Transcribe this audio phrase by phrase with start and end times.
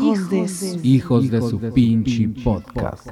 [0.00, 0.80] Hijos, de su...
[0.82, 3.10] Hijos de su pinche podcast.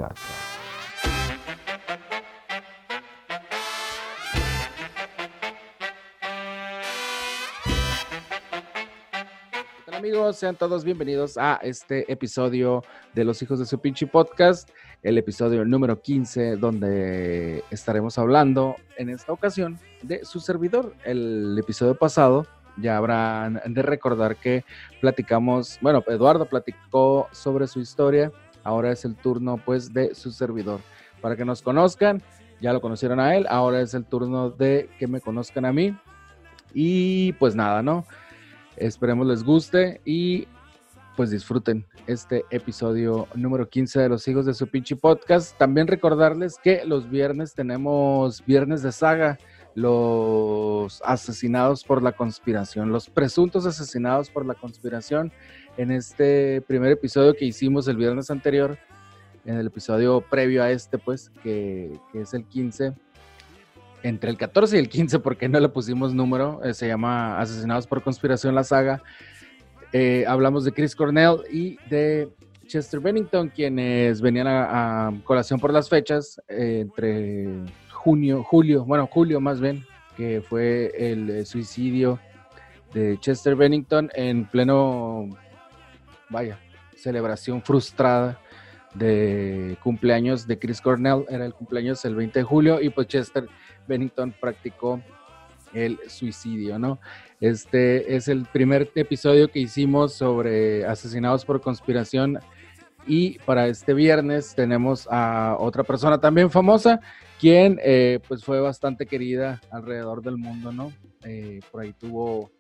[10.05, 10.37] amigos?
[10.37, 14.69] Sean todos bienvenidos a este episodio de Los Hijos de su pinche podcast,
[15.03, 20.95] el episodio número 15, donde estaremos hablando en esta ocasión de su servidor.
[21.07, 24.65] El episodio pasado ya habrán de recordar que
[25.01, 30.81] platicamos, bueno, Eduardo platicó sobre su historia, ahora es el turno pues de su servidor.
[31.21, 32.23] Para que nos conozcan,
[32.61, 35.97] ya lo conocieron a él, ahora es el turno de que me conozcan a mí.
[36.73, 38.05] Y pues nada, ¿no?
[38.77, 40.49] Esperemos les guste y
[41.17, 45.57] pues disfruten este episodio número 15 de Los Hijos de su Pinche Podcast.
[45.57, 49.39] También recordarles que los viernes tenemos viernes de saga
[49.75, 55.33] los asesinados por la conspiración, los presuntos asesinados por la conspiración.
[55.77, 58.79] En este primer episodio que hicimos el viernes anterior,
[59.45, 62.95] en el episodio previo a este, pues, que, es el 15,
[64.03, 67.87] entre el 14 y el 15, porque no le pusimos número, eh, se llama Asesinados
[67.87, 69.03] por Conspiración, la saga.
[69.93, 72.29] Eh, hablamos de Chris Cornell y de
[72.67, 77.65] Chester Bennington, quienes venían a, colación por las fechas eh, entre
[78.05, 79.83] junio, julio, bueno, julio más bien,
[80.15, 82.21] que fue el eh, suicidio
[82.93, 85.31] de Chester Bennington en pleno,
[86.29, 86.61] vaya,
[86.95, 88.39] celebración frustrada
[88.93, 91.25] de cumpleaños de Chris Cornell.
[91.31, 93.49] Era el cumpleaños el 20 de julio y pues Chester
[93.89, 95.01] Bennington practicó
[95.73, 97.01] el suicidio, ¿no?
[97.41, 102.39] Este es el primer episodio que hicimos sobre asesinados por conspiración
[103.07, 107.01] y para este viernes tenemos a otra persona también famosa,
[107.39, 110.93] quien eh, pues fue bastante querida alrededor del mundo, ¿no?
[111.25, 112.51] Eh, por ahí tuvo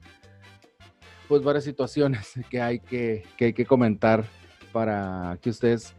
[1.28, 4.24] pues varias situaciones que hay que, que hay que comentar
[4.72, 5.94] para que ustedes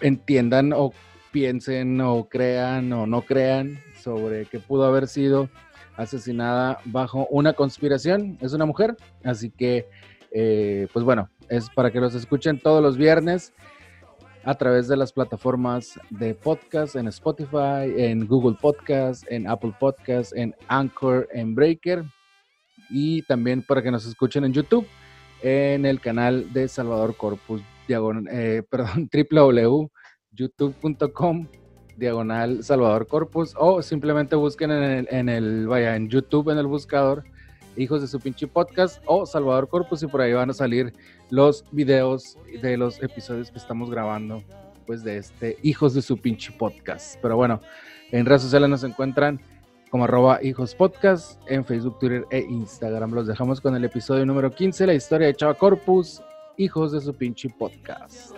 [0.00, 0.92] entiendan o
[1.30, 5.48] piensen o crean o no crean sobre que pudo haber sido
[5.96, 8.38] asesinada bajo una conspiración.
[8.40, 9.88] Es una mujer, así que,
[10.30, 13.52] eh, pues bueno, es para que los escuchen todos los viernes
[14.44, 20.36] a través de las plataformas de podcast en Spotify, en Google Podcast, en Apple Podcast,
[20.36, 22.04] en Anchor, en Breaker.
[22.90, 24.86] Y también para que nos escuchen en YouTube
[25.42, 28.62] en el canal de Salvador Corpus, diagonal, eh,
[29.30, 31.48] www.youtube.com
[31.96, 33.54] diagonal Salvador Corpus.
[33.58, 37.24] O simplemente busquen en el, en el, vaya, en YouTube en el buscador
[37.76, 40.92] Hijos de su pinche podcast o Salvador Corpus y por ahí van a salir
[41.34, 44.44] los videos de los episodios que estamos grabando
[44.86, 47.18] pues de este Hijos de su pinche podcast.
[47.20, 47.60] Pero bueno,
[48.12, 49.40] en redes sociales nos encuentran
[49.90, 53.12] como arroba hijos podcast en Facebook, Twitter e Instagram.
[53.12, 56.22] Los dejamos con el episodio número 15, la historia de Chava Corpus,
[56.56, 58.30] Hijos de su pinche podcast.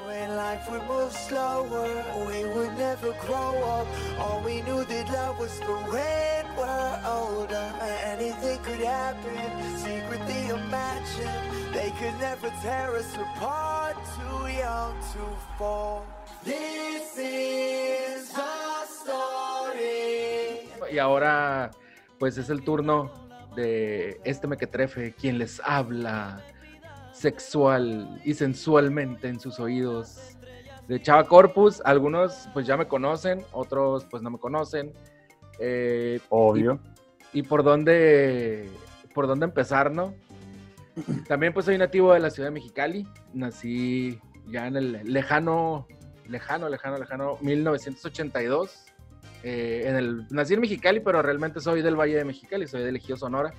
[20.90, 21.70] Y ahora,
[22.18, 23.12] pues es el turno
[23.54, 26.42] de este mequetrefe, quien les habla
[27.12, 30.36] sexual y sensualmente en sus oídos.
[30.88, 34.92] De Chava Corpus, algunos pues ya me conocen, otros pues no me conocen.
[35.58, 36.80] Eh, Obvio.
[37.32, 38.70] Y, por dónde
[39.14, 40.14] por dónde empezar, ¿no?
[41.28, 44.18] También pues soy nativo de la ciudad de Mexicali, nací
[44.48, 45.86] ya en el lejano,
[46.28, 48.84] lejano, lejano, lejano 1982.
[49.42, 52.96] Eh, en el, nací en Mexicali, pero realmente soy del Valle de Mexicali, soy de
[52.96, 53.52] Ejido Sonora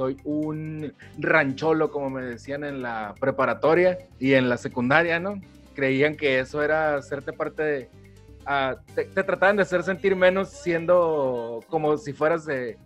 [0.00, 5.40] soy un rancholo, como me decían en la preparatoria y en la secundaria, ¿no?
[5.74, 7.90] Creían que eso era hacerte parte de...
[8.46, 12.78] Ah, te, trataban de hacer sentir menos siendo como si fueras de...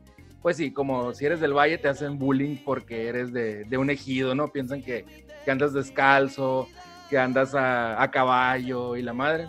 [0.45, 4.35] Pues sí, como si eres del valle te hacen bullying porque eres de, un ejido,
[4.35, 4.49] ¿no?
[4.49, 5.07] Piensan que,
[5.47, 6.69] andas descalzo,
[7.09, 9.49] que andas a, a caballo y la madre.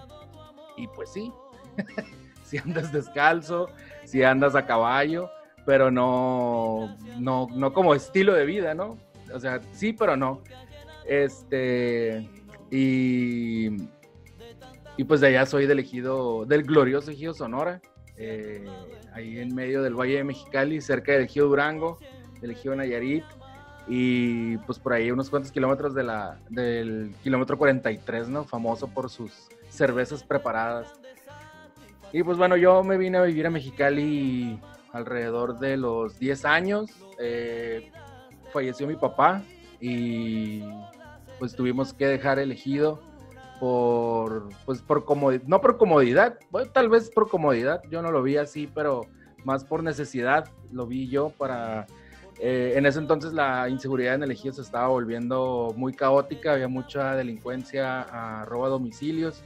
[0.78, 1.34] Y pues sí,
[2.46, 3.68] si andas descalzo,
[4.06, 5.30] si andas a caballo,
[5.66, 8.98] pero no, no, no como estilo de vida, ¿no?
[9.34, 10.44] O sea, sí, pero no.
[11.06, 12.26] Este,
[12.72, 13.68] y,
[14.96, 17.82] y pues de allá soy del ejido, del glorioso ejido Sonora,
[18.18, 18.66] eh,
[19.14, 22.00] ahí en medio del Valle de Mexicali, cerca del ejido Durango,
[22.42, 23.24] del ejido Nayarit,
[23.88, 28.44] y pues por ahí unos cuantos kilómetros del kilómetro 43, ¿no?
[28.44, 29.32] Famoso por sus
[29.70, 30.92] cervezas preparadas.
[32.12, 34.60] Y pues bueno, yo me vine a vivir a Mexicali
[34.92, 36.90] alrededor de los 10 años.
[37.20, 37.92] Eh,
[38.52, 39.44] falleció mi papá
[39.80, 40.64] y
[41.38, 43.02] pues tuvimos que dejar elegido
[43.60, 48.22] por, pues por comodidad, no por comodidad, bueno, tal vez por comodidad, yo no lo
[48.22, 49.02] vi así, pero
[49.44, 51.86] más por necesidad lo vi yo para...
[52.40, 56.68] Eh, en ese entonces la inseguridad en el ejido se estaba volviendo muy caótica, había
[56.68, 59.42] mucha delincuencia, a robo a domicilios,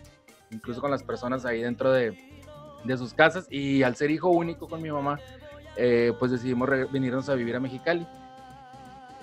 [0.50, 2.18] incluso con las personas ahí dentro de,
[2.84, 5.20] de sus casas y al ser hijo único con mi mamá,
[5.76, 8.08] eh, pues decidimos venirnos a vivir a Mexicali.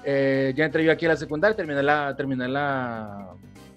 [0.05, 3.35] Eh, ya entré yo aquí a la secundaria, terminé la, terminé la,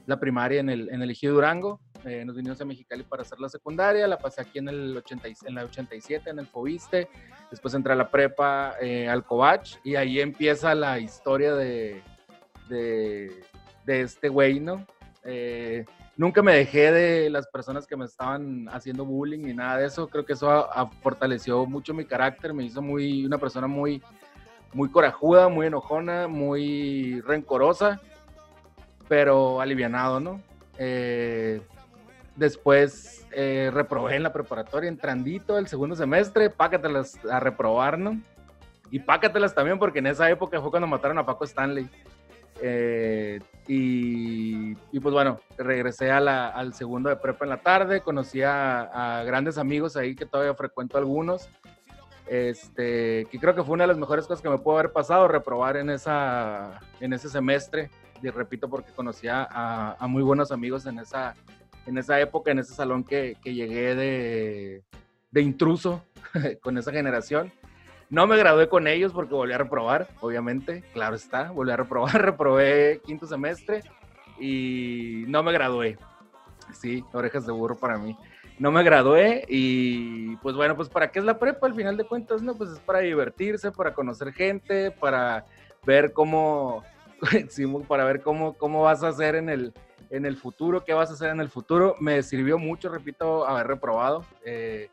[0.10, 1.80] la primaria en el, en el Ejido Durango.
[2.04, 5.28] Eh, nos vinimos a Mexicali para hacer la secundaria, la pasé aquí en, el 80,
[5.46, 7.08] en la 87, en el Fobiste.
[7.52, 8.76] Después entré a la prepa
[9.10, 12.02] al Covach y ahí empieza la historia de,
[12.70, 13.44] de,
[13.86, 14.86] de este güey, ¿no?
[16.18, 20.08] nunca me dejé de las personas que me estaban haciendo bullying ni nada de eso.
[20.08, 20.68] Creo que eso
[21.02, 24.02] fortaleció mucho mi carácter, me hizo muy una persona muy,
[24.74, 28.02] muy corajuda, muy enojona, muy rencorosa,
[29.10, 30.42] pero alivianado, ¿no?
[30.78, 31.60] Eh,
[32.38, 38.22] después eh, reprobé en la preparatoria, entrandito el segundo semestre, pácatelas a reprobar, ¿no?
[38.92, 41.90] Y pácatelas también porque en esa época fue cuando mataron a Paco Stanley.
[42.62, 48.42] Eh, y, pues bueno, regresé a la, al segundo de prepa en la tarde, conocí
[48.42, 51.48] a, grandes amigos ahí que todavía frecuento algunos,
[52.28, 55.28] este, que creo que fue una de las mejores cosas que me pudo haber pasado,
[55.28, 60.86] reprobar en, esa, en ese semestre, y repito porque conocía a, a muy buenos amigos
[60.86, 61.36] en esa,
[61.86, 64.84] en esa época, en ese salón que, que llegué de,
[65.32, 66.04] de intruso
[66.62, 67.52] con esa generación.
[68.10, 72.22] No me gradué con ellos porque volví a reprobar, obviamente, claro está, volví a reprobar,
[72.26, 73.84] reprobé quinto semestre
[74.40, 75.98] y no me gradué.
[76.74, 78.18] Sí, orejas de burro para mí.
[78.58, 82.04] No me gradué y pues bueno, pues ¿para qué es la prepa al final de
[82.04, 82.42] cuentas?
[82.42, 85.46] No, pues es para divertirse, para conocer gente, para
[85.86, 86.84] ver cómo,
[87.88, 89.74] para ver cómo, cómo vas a hacer en el,
[90.10, 91.96] en el futuro, qué vas a hacer en el futuro.
[92.00, 94.26] Me sirvió mucho, repito, haber reprobado.
[94.46, 94.90] Eh,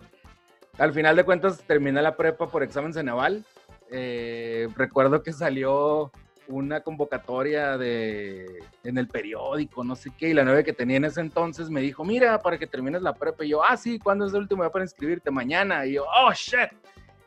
[0.79, 3.45] al final de cuentas terminé la prepa por examen Ceneval.
[3.91, 6.11] Eh, recuerdo que salió
[6.49, 8.47] una convocatoria de,
[8.85, 11.81] en el periódico, no sé qué, y la nueve que tenía en ese entonces me
[11.81, 13.45] dijo, mira, para que termines la prepa.
[13.45, 15.31] Y yo, ah, sí, ¿cuándo es el último día para inscribirte?
[15.31, 15.87] Mañana.
[15.87, 16.71] Y yo, oh, shit.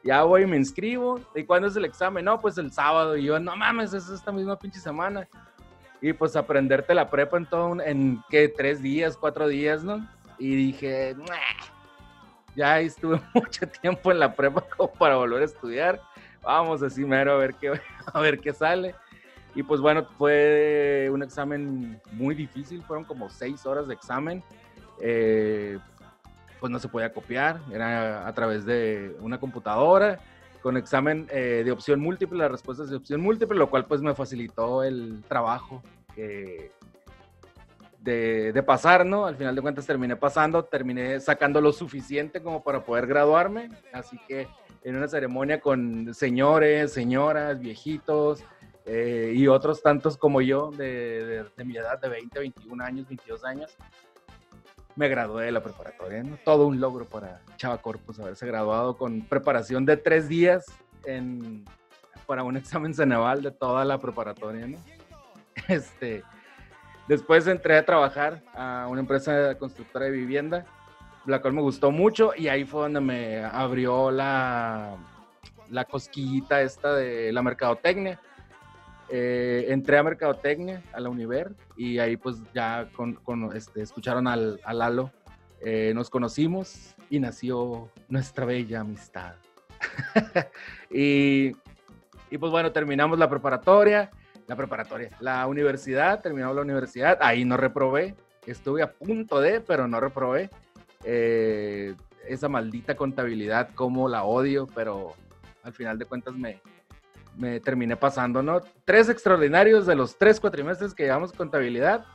[0.03, 1.19] Ya voy me inscribo.
[1.35, 2.25] ¿Y cuándo es el examen?
[2.25, 3.17] No, pues el sábado.
[3.17, 5.27] Y yo, no mames, es esta misma pinche semana.
[6.01, 10.07] Y pues aprenderte la prepa en todo, en qué, tres días, cuatro días, ¿no?
[10.37, 11.35] Y dije, Nah
[12.59, 16.01] ya estuve mucho tiempo en la prepa como para volver a estudiar.
[16.43, 17.79] Vamos así mero a ver qué,
[18.13, 18.95] a ver qué sale.
[19.55, 24.43] Y pues bueno, fue un examen muy difícil, fueron como seis horas de examen.
[25.01, 25.79] Eh,
[26.59, 30.19] pues no se podía copiar, era a través de una computadora,
[30.61, 34.13] con examen eh, de opción múltiple, las respuestas de opción múltiple, lo cual pues me
[34.13, 35.81] facilitó el trabajo
[36.13, 36.71] que,
[38.01, 39.25] de, pasar, ¿no?
[39.25, 44.17] Al final de cuentas terminé pasando, terminé sacando lo suficiente como para poder graduarme, así
[44.27, 44.47] que
[44.83, 48.43] en una ceremonia con señores, señoras, viejitos
[48.85, 53.75] eh, y otros tantos como yo de, mi edad de 20, 21 años, 22 años,
[54.95, 56.23] me gradué de la preparatoria.
[56.43, 60.65] Todo un logro para Chava Corpus haberse graduado con preparación de tres días
[61.05, 61.65] en,
[62.25, 64.77] para un examen Ceneval de toda la preparatoria, ¿no?
[65.67, 66.23] Este,
[67.09, 70.65] Después entré a trabajar a una empresa constructora de vivienda,
[71.25, 74.95] la cual me gustó mucho y ahí fue donde me abrió la,
[75.71, 78.19] la cosquillita esta de la mercadotecnia.
[79.11, 84.27] Eh, entré a mercadotecnia, a la Univer, y ahí pues ya con, con este, escucharon
[84.27, 85.11] al, al Lalo,
[85.61, 89.35] eh, nos conocimos y nació nuestra bella amistad.
[90.91, 91.55] y,
[92.29, 94.11] y pues bueno, terminamos la preparatoria
[94.49, 98.15] la preparatoria, la universidad, terminamos la universidad, ahí no reprobé,
[98.47, 100.49] estuve a punto de, pero no reprobé.
[101.03, 101.95] Eh,
[102.27, 105.13] esa maldita contabilidad, como la odio, pero
[105.61, 106.59] al final de cuentas me,
[107.39, 108.61] me terminé pasando, ¿no?
[108.83, 112.05] Tres extraordinarios de los tres cuatrimestres que llevamos contabilidad,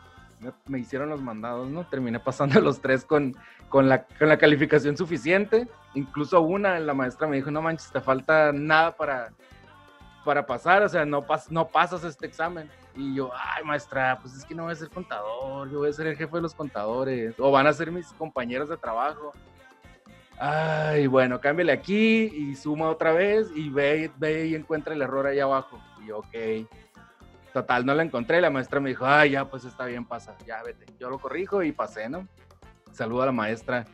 [0.66, 1.86] me, hicieron los mandados, ¿no?
[1.86, 3.34] Terminé pasando los tres con,
[3.70, 5.66] con, la, con la calificación suficiente.
[5.94, 9.32] Incluso una, la maestra me dijo, no manches, te falta nada para,
[10.26, 12.68] para pasar, o sea, no, pas, no pasas este examen.
[12.94, 15.92] Y yo, ay, maestra, pues es que no voy a ser contador, yo voy a
[15.92, 19.32] ser el jefe de los contadores, o van a ser mis compañeros de trabajo.
[20.38, 25.26] Ay, bueno, cámbiale aquí y suma otra vez y ve, ve y encuentra el error
[25.26, 25.80] ahí abajo.
[26.02, 26.68] Y yo, ok.
[27.52, 28.40] Total, no lo encontré.
[28.40, 30.86] La maestra me dijo, ay, ya, pues está bien, pasa, ya vete.
[30.98, 32.26] Yo lo corrijo y pasé, ¿no?
[32.92, 33.84] Saludo a la maestra.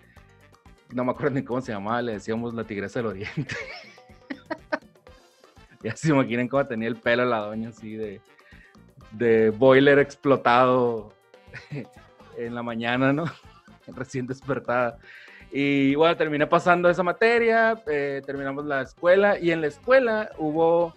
[0.92, 3.56] No me acuerdo ni cómo se llamaba, le decíamos la tigresa del oriente.
[5.82, 8.20] Ya se imaginen cómo tenía el pelo la doña, así de,
[9.12, 11.14] de boiler explotado
[12.37, 13.25] en la mañana, ¿no?
[13.87, 14.99] Recién despertada.
[15.52, 20.95] Y bueno, terminé pasando esa materia, eh, terminamos la escuela y en la escuela hubo,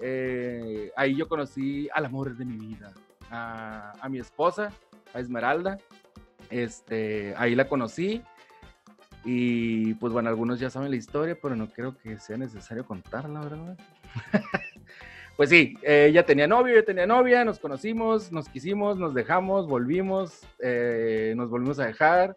[0.00, 2.92] eh, ahí yo conocí al amor de mi vida,
[3.30, 4.70] a, a, mi esposa,
[5.14, 5.78] a Esmeralda,
[6.50, 8.22] este, ahí la conocí.
[9.24, 13.40] Y pues bueno, algunos ya saben la historia, pero no creo que sea necesario contarla,
[13.40, 13.76] ¿verdad?
[15.36, 20.46] pues sí, ella tenía novio, yo tenía novia, nos conocimos, nos quisimos, nos dejamos, volvimos,
[20.60, 22.36] eh, nos volvimos a dejar,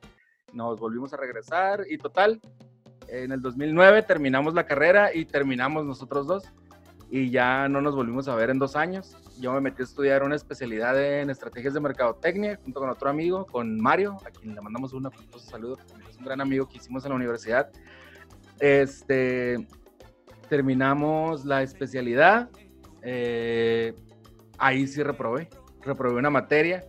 [0.54, 2.42] nos volvimos a regresar y total,
[3.08, 6.44] en el 2009 terminamos la carrera y terminamos nosotros dos
[7.12, 9.18] y ya no nos volvimos a ver en dos años.
[9.40, 13.46] Yo me metí a estudiar una especialidad en estrategias de mercadotecnia junto con otro amigo,
[13.46, 15.78] con Mario, a quien le mandamos un saludo,
[16.08, 17.72] es un gran amigo que hicimos en la universidad.
[18.60, 19.68] Este,
[20.50, 22.50] terminamos la especialidad,
[23.02, 23.96] eh,
[24.58, 25.50] ahí sí reprobé,
[25.82, 26.86] reprobé una materia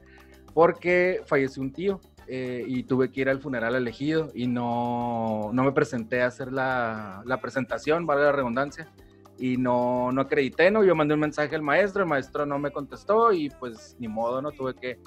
[0.53, 2.01] porque falleció un tío
[2.33, 6.53] eh, y tuve que ir al funeral elegido y no, no me presenté a hacer
[6.53, 8.89] la, la presentación, vale la redundancia,
[9.37, 10.85] y no, no acredité, ¿no?
[10.85, 14.41] Yo mandé un mensaje al maestro, el maestro no me contestó y pues ni modo,
[14.41, 14.53] ¿no?
[14.53, 15.01] Tuve que,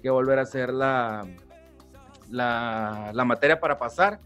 [0.00, 1.26] que volver a hacer la,
[2.30, 4.20] la, la materia para pasar.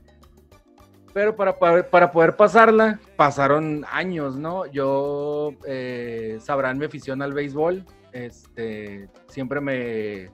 [1.14, 4.66] Pero para, para, poder pasarla, pasaron años, ¿no?
[4.66, 10.30] Yo, eh, sabrán mi afición al béisbol, este, siempre me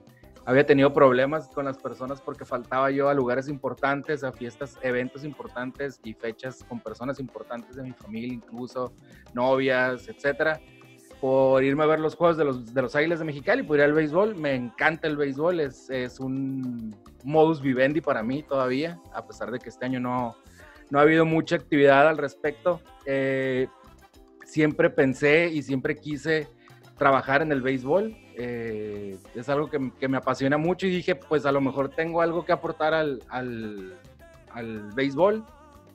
[0.49, 5.23] había tenido problemas con las personas porque faltaba yo a lugares importantes, a fiestas, eventos
[5.23, 8.91] importantes y fechas con personas importantes de mi familia, incluso
[9.35, 10.59] novias, etcétera,
[11.21, 13.83] por irme a ver los juegos de los, de los Águilas de Mexicali, por ir
[13.83, 14.37] al béisbol.
[14.37, 19.59] Me encanta el béisbol, es, es un modus vivendi para mí todavía, a pesar de
[19.59, 20.35] que este año no,
[20.89, 22.81] no ha habido mucha actividad al respecto.
[23.05, 23.67] Eh,
[24.45, 26.47] siempre pensé y siempre quise
[26.99, 28.15] trabajar en el béisbol.
[28.35, 32.45] Eh, es algo que, me apasiona mucho y dije, pues a lo mejor tengo algo
[32.45, 35.43] que aportar al, al, béisbol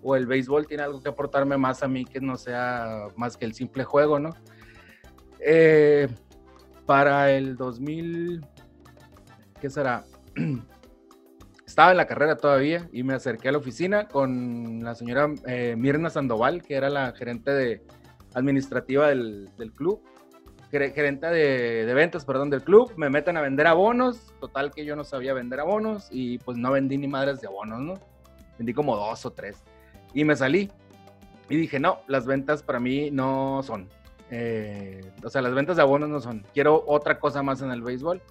[0.02, 3.44] o el béisbol tiene algo que aportarme más a mí que no sea más que
[3.44, 4.30] el simple juego, ¿no?
[5.38, 6.08] Eh,
[6.86, 8.44] para el 2000,
[9.60, 10.04] ¿qué será?
[11.66, 15.74] estaba en la carrera todavía y me acerqué a la oficina con la señora eh,
[15.76, 17.82] Mirna Sandoval, que era la gerente de,
[18.34, 20.02] administrativa del club,
[20.92, 22.92] gerente de, de, ventas, perdón, del club.
[22.96, 26.72] Me meten a vender abonos, total que yo no sabía vender abonos y pues no
[26.72, 27.94] vendí ni madres de abonos, ¿no?
[28.58, 29.62] Vendí como dos o tres
[30.12, 30.70] y me salí
[31.48, 33.88] y dije, no, las ventas para mí no son.
[34.30, 36.44] Eh, o sea, las ventas de abonos no son.
[36.52, 38.22] Quiero otra cosa más en el béisbol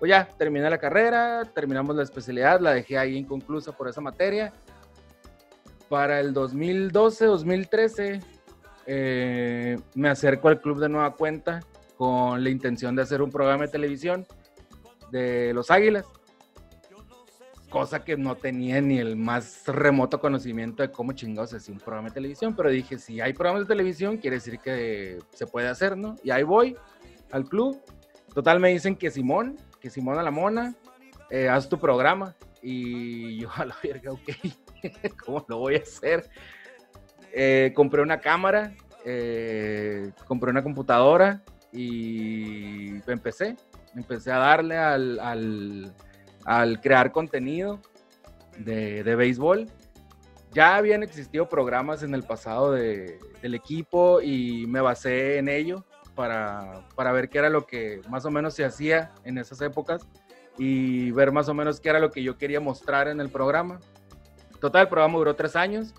[0.00, 4.50] pues ya, terminé la carrera, terminamos la especialidad, la dejé ahí inconclusa por esa materia.
[5.90, 8.20] Para el 2012, 2013,
[8.86, 11.60] eh, me acerco al club de nueva cuenta
[12.00, 14.26] con la intención de hacer un programa de televisión
[15.12, 16.06] de los Águilas,
[17.68, 22.08] cosa que no tenía ni el más remoto conocimiento de cómo chingados hacía un programa
[22.08, 25.94] de televisión, pero dije, si hay programas de televisión, quiere decir que se puede hacer,
[25.94, 26.16] ¿no?
[26.24, 26.74] Y ahí voy
[27.32, 27.78] al club.
[28.32, 30.74] Total, me dicen que Simón, que Simona la Mona,
[31.28, 32.34] eh, haz tu programa.
[32.62, 34.30] Y yo a la verga, ok,
[35.22, 36.30] ¿cómo lo voy a hacer?
[37.30, 43.56] Eh, compré una cámara, eh, compré una computadora y empecé.
[43.94, 45.94] Empecé a darle al, al,
[46.44, 47.80] al crear contenido
[48.58, 49.66] de, de, béisbol.
[50.52, 55.84] Ya habían existido programas en el pasado de, del equipo y me basé en ello
[56.14, 60.06] para, para ver qué era lo que más o menos se hacía en esas épocas
[60.58, 63.80] y ver más o menos qué era lo que yo quería mostrar en el programa.
[64.60, 65.94] Total, el programa duró tres años.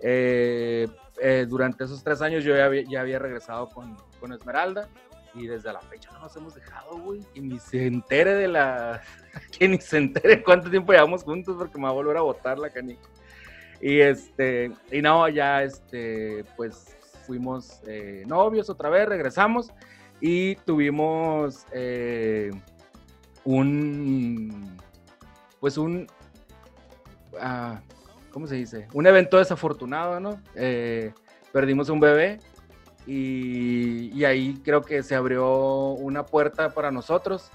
[0.00, 0.88] Eh,
[1.20, 4.88] eh, durante esos tres años yo ya había, ya había regresado con, con, Esmeralda
[5.34, 7.20] y desde la fecha no nos hemos dejado, güey.
[7.34, 9.02] Y ni se entere de la...
[9.58, 12.58] que ni se entere cuánto tiempo llevamos juntos porque me va a volver a botar
[12.58, 13.08] la canica.
[13.80, 16.96] Y este, y no, ya este, pues
[17.26, 19.70] fuimos eh, novios otra vez, regresamos
[20.20, 22.50] y tuvimos eh,
[23.44, 24.76] un,
[25.60, 26.06] pues un,
[27.40, 27.80] ah,
[28.32, 28.86] ¿cómo se dice?
[28.92, 30.42] Un evento desafortunado, ¿no?
[30.54, 31.14] Eh,
[31.52, 32.38] perdimos un bebé
[33.06, 37.50] y, y, ahí creo que se abrió una puerta para nosotros.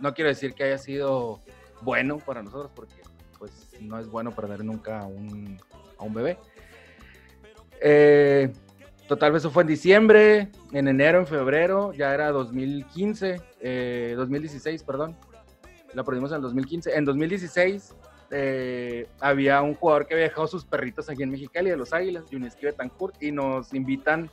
[0.00, 1.40] no quiero decir que haya sido
[1.82, 3.02] bueno para nosotros porque
[3.38, 5.58] pues no es bueno perder nunca a un,
[5.98, 6.38] a un bebé.
[7.80, 8.52] Eh,
[9.08, 15.16] total, eso fue en diciembre, en enero, en febrero, ya era 2015, 2016, eh, perdón.
[15.92, 16.96] La perdimos en 2015.
[16.96, 17.94] En 2016
[18.34, 22.24] eh, había un jugador que había dejado sus perritos aquí en Mexicali, de los Águilas,
[22.30, 24.30] Yuneski Betancourt, y nos invitan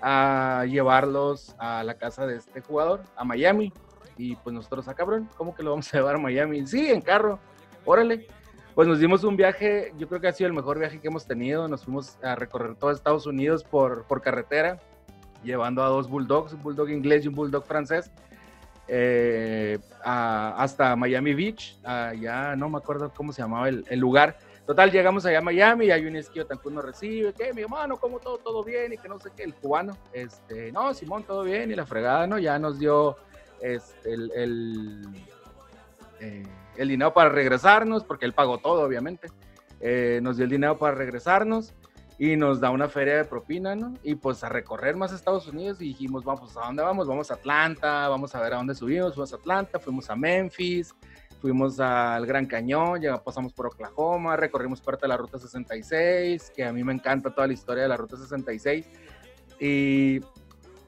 [0.00, 3.72] a llevarlos a la casa de este jugador, a Miami.
[4.16, 6.64] Y pues nosotros, ah, cabrón, ¿cómo que lo vamos a llevar a Miami?
[6.66, 7.40] Sí, en carro,
[7.84, 8.28] órale.
[8.76, 11.26] Pues nos dimos un viaje, yo creo que ha sido el mejor viaje que hemos
[11.26, 11.66] tenido.
[11.66, 14.78] Nos fuimos a recorrer todo Estados Unidos por, por carretera,
[15.42, 18.12] llevando a dos bulldogs, un bulldog inglés y un bulldog francés,
[18.94, 21.78] eh, hasta Miami Beach.
[22.20, 25.90] ya no me acuerdo cómo se llamaba el, lugar Total, llegamos allá a Miami y
[25.90, 29.08] hay un esquío Tancún nos recibe, que mi hermano, como todo, todo bien y que
[29.08, 32.38] no sé qué, el cubano, este, no, Simón, todo bien y la fregada, ¿no?
[32.38, 33.16] Ya nos dio
[33.60, 35.02] este, el, el,
[36.20, 36.46] eh,
[36.76, 39.28] el, dinero para regresarnos, porque él pagó todo, obviamente.
[39.80, 41.72] Eh, nos dio el dinero para regresarnos
[42.22, 43.98] y nos da una feria de propina, ¿no?
[44.04, 47.08] Y pues a recorrer más Estados Unidos y dijimos, vamos, ¿a dónde vamos?
[47.08, 50.94] Vamos a Atlanta, vamos a ver a dónde subimos, fuimos a Atlanta, fuimos a Memphis,
[51.40, 56.64] fuimos al Gran Cañón, ya pasamos por Oklahoma, recorrimos parte de la Ruta 66, que
[56.64, 58.86] a mí me encanta toda la historia de la Ruta 66,
[59.58, 60.20] y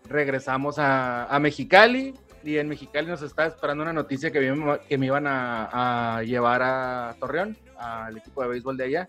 [0.08, 2.14] regresamos a, a Mexicali,
[2.44, 6.62] y en Mexicali nos estaba esperando una noticia que que me iban a, a, llevar
[6.62, 9.08] a Torreón, al equipo de béisbol de allá.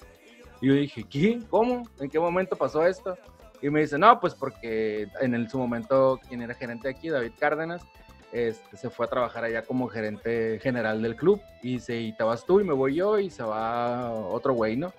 [0.62, 1.40] Y yo dije, ¿qué?
[1.50, 1.84] ¿Cómo?
[2.00, 3.18] ¿En qué momento pasó esto?
[3.62, 7.34] Y me dice, no, pues porque en el, su momento quien era gerente aquí, David
[7.40, 7.82] Cárdenas,
[8.32, 11.42] este, se fue a trabajar allá como gerente general del club.
[11.62, 14.76] Y se, y te vas tú y me voy yo y se va otro güey,
[14.76, 14.94] ¿no?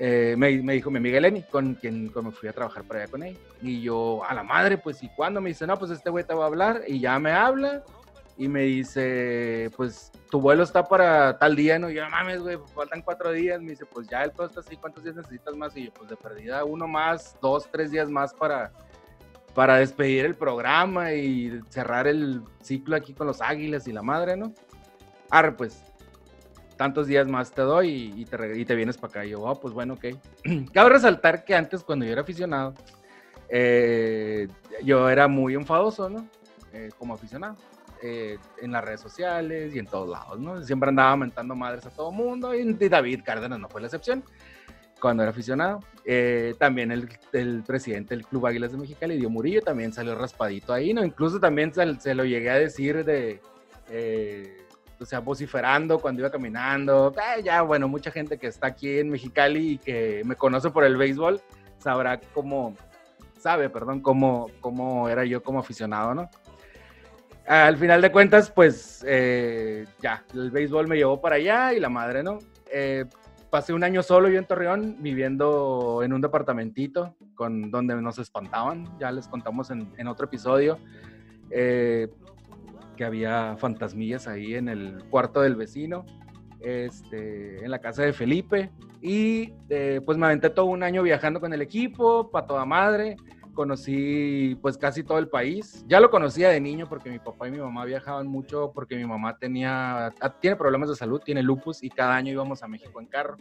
[0.00, 3.22] Eh, me, dijo mi amiga Eleni, con quien me fui a trabajar para allá con
[3.24, 3.36] él.
[3.60, 5.40] Y yo, a la madre, pues, ¿y cuándo?
[5.40, 6.82] Me dice, no, pues este güey te va a hablar.
[6.86, 7.82] Y ya me habla
[8.38, 11.90] y me dice, pues, tu vuelo está para tal día, ¿no?
[11.90, 13.60] Y yo, no mames, güey, faltan cuatro días.
[13.60, 15.76] Me dice, pues ya el todo está así, ¿cuántos días necesitas más?
[15.76, 18.72] Y yo, pues de perdida, uno más, dos, tres días más para,
[19.54, 24.36] para despedir el programa y cerrar el ciclo aquí con los Águilas y la madre,
[24.36, 24.54] ¿no?
[25.30, 25.82] Arre, pues,
[26.76, 29.26] tantos días más te doy y, te, te, vienes para acá.
[29.26, 30.06] Y yo, oh, pues bueno, ok.
[30.72, 32.72] Cabe resaltar que antes, cuando yo era aficionado,
[33.48, 34.46] eh,
[34.84, 36.28] yo era muy enfadoso, ¿no?
[36.72, 37.56] Eh, como aficionado.
[38.02, 40.62] Eh, en las redes sociales y en todos lados, ¿no?
[40.62, 44.22] Siempre andaba mentando madres a todo mundo y David Cárdenas no fue la excepción
[45.00, 45.80] cuando era aficionado.
[46.04, 50.72] Eh, también el, el, presidente del Club Águilas de Mexicali, Dio Murillo, también salió raspadito
[50.72, 51.04] ahí, ¿no?
[51.04, 53.40] Incluso también se, se lo llegué a decir de,
[53.90, 54.64] eh,
[55.00, 57.14] o sea, vociferando cuando iba caminando.
[57.36, 60.84] Eh, ya, bueno, mucha gente que está aquí en Mexicali y que me conoce por
[60.84, 61.40] el béisbol
[61.78, 62.74] sabrá cómo,
[63.38, 66.30] sabe, perdón, cómo, cómo era yo como aficionado, ¿no?
[67.48, 69.04] Al final de cuentas, pues
[70.02, 72.38] ya, el béisbol me llevó para allá y la madre, ¿no?
[73.50, 78.86] pasé un año solo yo en Torreón, viviendo en un departamentito con, donde nos espantaban.
[78.98, 80.78] Ya les contamos en, otro episodio
[81.50, 82.08] eh,
[82.96, 86.04] que había fantasmillas ahí en el cuarto del vecino,
[86.60, 88.70] este, en la casa de Felipe.
[89.00, 93.16] Y eh, pues me aventé todo un año viajando con el equipo, para toda madre
[93.58, 95.84] conocí pues casi todo el país.
[95.88, 99.04] Ya lo conocía de niño porque mi papá y mi mamá viajaban mucho porque mi
[99.04, 103.00] mamá tenía, ah, tiene problemas de salud, tiene lupus y cada año íbamos a México
[103.00, 103.36] en carro.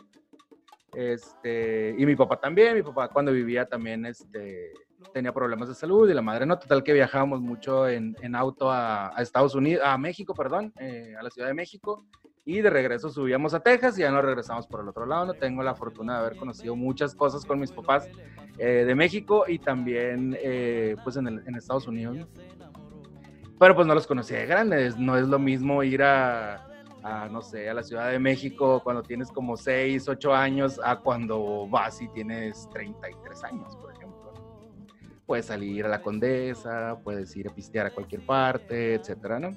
[0.96, 4.74] Este, y mi papá también, mi papá cuando vivía también este,
[5.14, 8.72] tenía problemas de salud y la madre no, total que viajábamos mucho en, en auto
[8.72, 12.08] a, Estados Unidos, a México, perdón, eh, a la Ciudad de México
[12.48, 15.26] y de regreso subíamos a Texas y ya nos regresamos por el otro lado.
[15.26, 18.08] No tengo la fortuna de haber conocido muchas cosas con mis papás
[18.58, 22.26] eh, de México y también eh, pues en, en, Estados Unidos.
[23.60, 24.98] Pero pues no los conocí de grandes.
[24.98, 26.66] No es lo mismo ir a,
[27.04, 30.96] a, no sé, a la Ciudad de México cuando tienes como 6, 8 años a
[30.96, 34.34] cuando vas y tienes 33 años, por ejemplo.
[35.26, 39.52] Puedes salir a la Condesa, puedes ir a pistear a cualquier parte, etcétera, ¿no?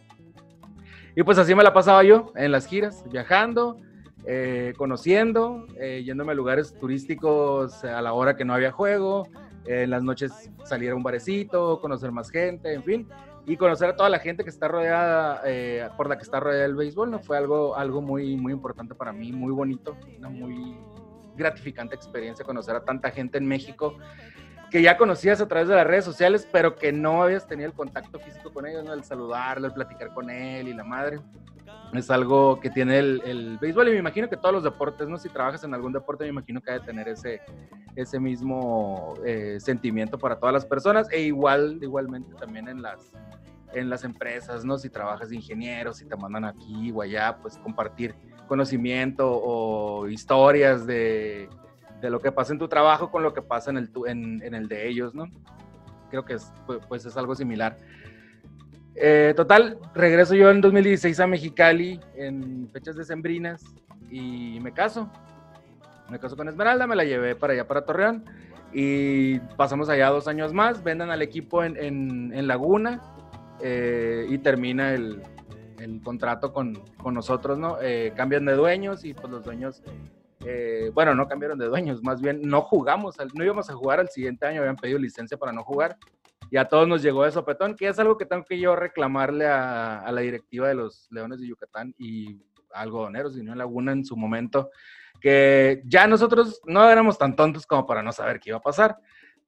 [1.16, 3.78] Y pues así me la pasaba yo en las giras, viajando,
[4.26, 9.28] eh, conociendo, eh, yéndome a lugares turísticos a la hora que no había juego,
[9.66, 13.08] en las noches salir a un barecito, conocer más gente, en fin,
[13.46, 16.64] y conocer a toda la gente que está rodeada, eh, por la que está rodeada
[16.64, 17.18] el béisbol, ¿no?
[17.20, 20.76] Fue algo, algo muy, muy importante para mí, muy bonito, una muy
[21.36, 23.96] gratificante experiencia conocer a tanta gente en México
[24.70, 27.74] que ya conocías a través de las redes sociales, pero que no habías tenido el
[27.74, 28.92] contacto físico con ellos, ¿no?
[28.92, 31.20] El saludarlo, el platicar con él y la madre.
[31.92, 35.18] Es algo que tiene el, el, béisbol y me imagino que todos los deportes, ¿no?
[35.18, 37.40] Si trabajas en algún deporte, me imagino que hay de tener ese,
[37.96, 43.10] ese mismo eh, sentimiento para todas las personas e igual, igualmente también en las,
[43.72, 44.78] en las empresas, ¿no?
[44.78, 48.14] Si trabajas de ingeniero, si te mandan aquí o allá, pues compartir
[48.46, 51.48] conocimiento o historias de,
[52.00, 54.68] de lo que pasa en tu trabajo con lo que pasa en el, en, el
[54.68, 55.26] de ellos, ¿no?
[56.10, 56.52] Creo que es,
[56.88, 57.76] pues es algo similar.
[58.94, 63.62] Eh, total, regreso yo en 2016 a Mexicali en fechas decembrinas
[64.10, 65.10] y me caso.
[66.10, 68.24] Me caso con Esmeralda, me la llevé para allá, para Torreón.
[68.72, 73.00] Y pasamos allá dos años más, vendan al equipo en, en, Laguna
[73.60, 75.22] eh, y termina el,
[75.78, 77.78] el contrato con, con, nosotros, ¿no?
[77.82, 79.82] Eh, cambian de dueños y pues los dueños,
[80.44, 84.08] eh, bueno, no cambiaron de dueños, más bien no jugamos, no íbamos a jugar al
[84.08, 85.96] siguiente año, habían pedido licencia para no jugar
[86.50, 89.46] y a todos nos llegó de sopetón, que es algo que tengo que yo reclamarle
[89.46, 92.40] a, la directiva de los Leones de Yucatán y
[92.72, 94.70] algodoneros y no Laguna en su momento,
[95.20, 98.96] que ya nosotros no éramos tan tontos como para no saber qué iba a pasar,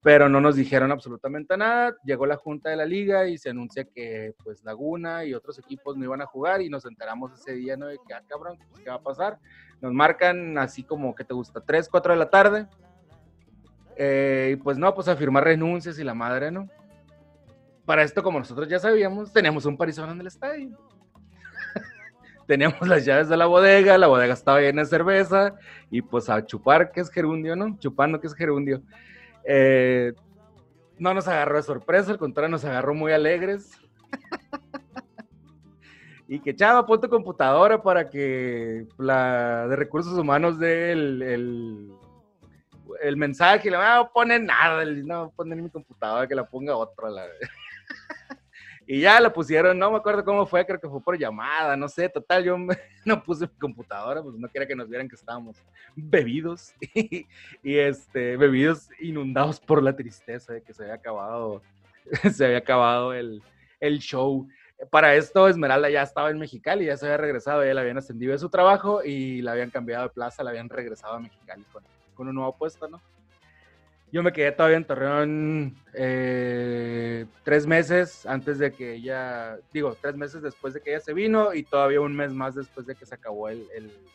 [0.02, 1.94] pero no nos dijeron absolutamente nada.
[2.04, 5.96] Llegó la junta de la liga y se anuncia que pues Laguna y otros equipos
[5.96, 7.86] no iban a jugar y nos enteramos ese día, ¿no?
[7.86, 9.38] De que, ah, cabrón, pues, ¿qué va a pasar?
[9.80, 12.66] Nos marcan así como que te gusta, 3, 4 de la tarde.
[13.96, 16.68] Eh, y pues no, pues a firmar renuncias y la madre, ¿no?
[17.84, 20.76] Para esto, como nosotros ya sabíamos, teníamos un parizón en el estadio
[22.46, 25.54] teníamos las llaves de la bodega, la bodega estaba llena de cerveza
[25.90, 27.78] y pues a chupar, que es gerundio, ¿no?
[27.78, 28.82] Chupando, que es gerundio.
[29.44, 30.12] Eh,
[30.98, 33.72] no nos agarró de sorpresa, al contrario, nos agarró muy alegres.
[36.28, 41.92] y que chava, pon tu computadora para que la de recursos humanos dé el,
[43.02, 43.68] el, mensaje.
[43.68, 47.10] Y le va a poner nada, no poner mi computadora, que la ponga otra.
[47.10, 47.26] La...
[48.86, 51.88] Y ya la pusieron, no me acuerdo cómo fue, creo que fue por llamada, no
[51.88, 52.56] sé, total, yo
[53.04, 55.56] no puse mi computadora, pues no quería que nos vieran que estábamos
[55.94, 57.26] bebidos y,
[57.62, 61.62] este, bebidos inundados por la tristeza de que se había acabado,
[62.32, 63.42] se había acabado el,
[63.80, 64.48] el show.
[64.90, 68.32] Para esto, Esmeralda ya estaba en Mexicali, ya se había regresado, ya le habían ascendido
[68.32, 71.84] de su trabajo y la habían cambiado de plaza, la habían regresado a Mexicali con,
[72.14, 73.00] con un nuevo puesto, ¿no?
[74.12, 80.16] Yo me quedé todavía en Torreón eh, tres meses antes de que ella, digo, tres
[80.16, 83.06] meses después de que ella se vino y todavía un mes más después de que
[83.06, 83.66] se acabó el,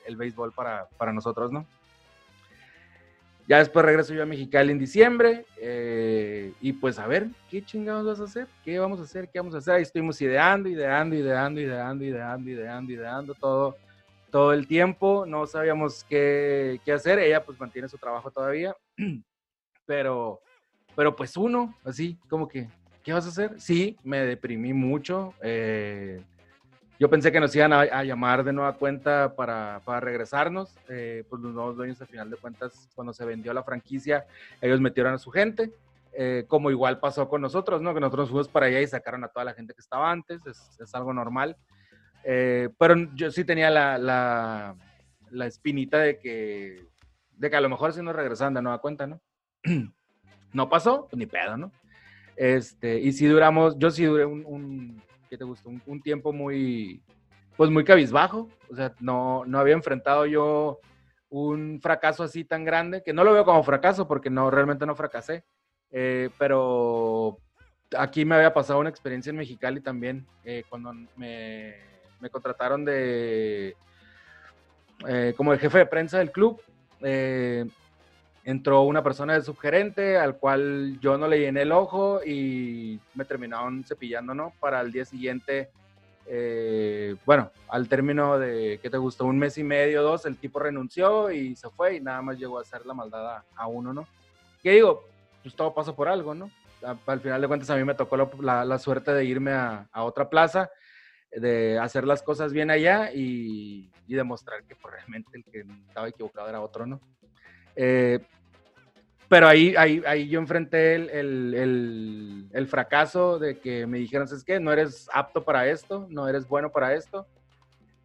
[0.06, 1.66] el, béisbol para, para, nosotros, ¿no?
[3.48, 8.06] Ya después regreso yo a Mexicali en diciembre eh, y pues a ver, ¿qué chingados
[8.06, 8.48] vas a hacer?
[8.64, 9.28] ¿Qué vamos a hacer?
[9.30, 9.76] ¿Qué vamos a hacer?
[9.76, 13.76] Ahí estuvimos ideando, ideando, ideando, ideando, ideando, ideando, ideando, todo,
[14.30, 15.26] todo el tiempo.
[15.26, 17.18] No sabíamos qué, qué hacer.
[17.18, 18.76] Ella pues mantiene su trabajo todavía.
[19.88, 20.42] pero,
[20.96, 22.68] pero pues uno, así como que,
[23.02, 23.60] ¿qué vas a hacer?
[23.60, 25.34] Sí, me deprimí mucho.
[25.42, 26.22] Eh,
[27.00, 30.76] yo pensé que nos iban a, llamar de nueva cuenta para, para regresarnos.
[30.90, 34.28] Eh, pues los nuevos dueños, al final de cuentas, cuando se vendió la franquicia,
[34.62, 35.72] ellos metieron a su gente.
[36.14, 37.94] Eh, como igual pasó con nosotros, ¿no?
[37.94, 40.96] Que nosotros fuimos para allá y sacaron a toda la gente que estaba antes, es,
[40.96, 41.56] algo normal.
[42.24, 44.76] pero yo sí tenía la, la,
[45.30, 46.88] la, espinita de que,
[47.34, 49.22] de que a lo mejor si nos regresaban de nueva cuenta, ¿no?
[50.54, 51.72] no pasó, pues ni pedo, ¿no?
[52.36, 55.70] Este, y si duramos, yo sí duré un, ¿qué te gustó?
[55.70, 57.02] Un, tiempo muy,
[57.56, 60.80] pues muy cabizbajo, o sea, no, no había enfrentado yo
[61.30, 64.96] un fracaso así tan grande, que no lo veo como fracaso porque no, realmente no
[64.96, 65.44] fracasé,
[65.92, 67.40] eh, pero
[67.98, 71.76] aquí me había pasado una experiencia en Mexicali también, eh, cuando me,
[72.20, 73.76] me, contrataron de,
[75.08, 76.62] eh, como el jefe de prensa del club,
[78.48, 83.26] entró una persona de subgerente al cual yo no le llené el ojo y me
[83.26, 84.54] terminaron cepillando, ¿no?
[84.62, 85.70] Para el día siguiente,
[86.26, 89.26] eh, bueno, al término de, ¿qué te gustó?
[89.26, 92.58] Un mes y medio, dos, el tipo renunció y se fue y nada más llegó
[92.58, 94.08] a hacer la maldad a, uno, ¿no?
[94.64, 95.04] ¿Qué digo?
[95.44, 96.50] Pues todo pasa por algo, ¿no?
[97.08, 100.04] al final de cuentas a mí me tocó la, la, suerte de irme a, a,
[100.04, 100.70] otra plaza,
[101.32, 106.08] de hacer las cosas bien allá y, y demostrar que pues, realmente el que estaba
[106.08, 107.02] equivocado era otro, ¿no?
[107.80, 108.20] Eh,
[109.30, 114.44] pero ahí, ahí, ahí yo enfrenté el, el, el, fracaso de que me dijeron, es
[114.44, 117.28] que no eres apto para esto, no eres bueno para esto.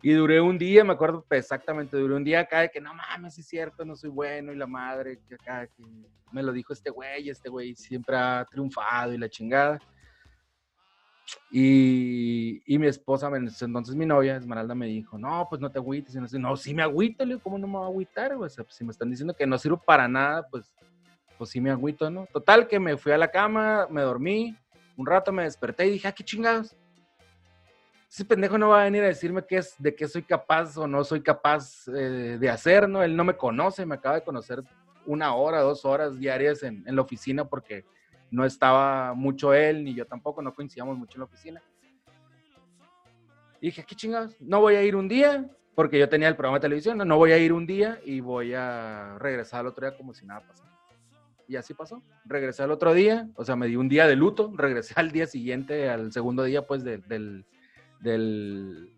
[0.03, 3.39] Y duré un día, me acuerdo exactamente, duré un día acá de que no mames,
[3.39, 5.85] es cierto, no soy bueno y la madre, que acá que
[6.33, 9.79] me lo dijo este güey, este güey siempre ha triunfado y la chingada.
[11.53, 16.17] Y, y mi esposa, entonces mi novia, Esmeralda, me dijo, no, pues no te agüites.
[16.17, 18.33] Y no, no, sí me agüito, ¿cómo no me voy a agüitar?
[18.35, 20.75] O sea, pues, si me están diciendo que no sirvo para nada, pues
[21.43, 22.29] pues sí me agüito, ¿no?
[22.33, 24.57] Total que me fui a la cama, me dormí,
[24.97, 26.77] un rato me desperté y dije, ah, qué chingados.
[28.09, 30.87] Ese pendejo no va a venir a decirme qué es, de qué soy capaz o
[30.87, 33.03] no soy capaz eh, de hacer, ¿no?
[33.03, 34.63] Él no me conoce, me acaba de conocer
[35.05, 37.85] una hora, dos horas diarias en, la oficina porque
[38.31, 41.61] no estaba mucho él, ni yo tampoco, no coincidíamos mucho en la oficina.
[43.61, 44.41] Y dije, ¿qué chingados?
[44.41, 47.17] No voy a ir un día, porque yo tenía el programa de televisión, no, no
[47.17, 50.47] voy a ir un día y voy a regresar al otro día como si nada
[50.47, 50.72] pasara.
[51.53, 52.03] Y así pasó.
[52.25, 55.27] Regresé al otro día, o sea, me di un día de luto, regresé al día
[55.27, 57.03] siguiente, al segundo día, pues, del,
[58.01, 58.91] del,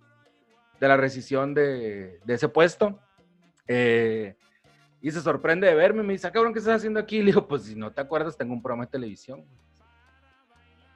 [0.78, 3.00] de la rescisión de, de ese puesto.
[3.66, 4.36] Eh,
[5.00, 7.18] Y se sorprende de verme, me dice, ah, cabrón, ¿qué estás haciendo aquí?
[7.22, 9.44] Le digo, pues si no te acuerdas, tengo un programa de televisión.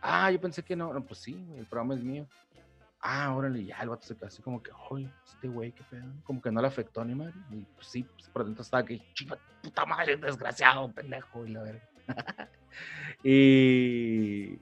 [0.01, 2.25] Ah, yo pensé que no, no pues sí, el programa es mío.
[3.01, 6.07] Ah, órale, ya el vato se quedó así como que, oye, este güey, qué pedo.
[6.25, 7.35] Como que no le afectó ni madre.
[7.51, 11.47] Y pues sí, pues por dentro estaba que, chica, puta madre, desgraciado, pendejo.
[11.47, 11.89] Y la verga.
[13.23, 14.59] y,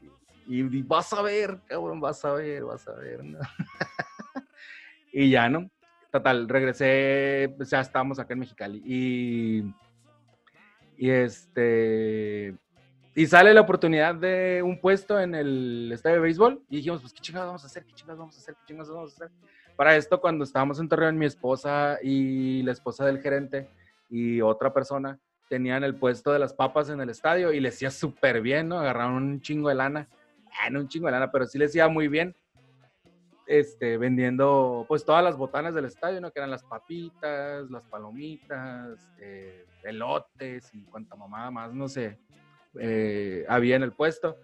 [0.47, 3.25] y, vas a ver, cabrón, vas a ver, vas a ver.
[3.25, 3.39] ¿no?
[5.13, 5.71] y ya, ¿no?
[6.13, 8.83] Total, regresé, pues ya estábamos acá en Mexicali.
[8.85, 9.75] Y,
[10.99, 12.55] y este.
[13.19, 16.63] Y sale la oportunidad de un puesto en el estadio de béisbol.
[16.69, 17.87] Y dijimos, pues, ¿qué chingados vamos a hacer?
[17.87, 18.55] ¿Qué chingados vamos a hacer?
[18.57, 19.31] ¿Qué chingados vamos a hacer?
[19.75, 23.71] Para esto, cuando estábamos en Torreón, mi esposa y la esposa del gerente
[24.11, 27.91] y otra persona tenían el puesto de las papas en el estadio y les hacía
[27.91, 28.81] súper bien, ¿no?
[28.81, 30.11] Agarraron un chingo de lana.
[30.61, 32.37] Ah, no un chingo de lana, pero sí les hacía muy bien
[33.47, 36.31] este, vendiendo pues todas las botanas del estadio, ¿no?
[36.31, 42.19] Que eran las papitas, las palomitas, eh, elotes y cuanta mamada más, no sé,
[42.81, 44.37] eh, había en el puesto.